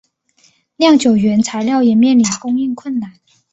[0.77, 3.13] 酿酒原材料也面临供应困难。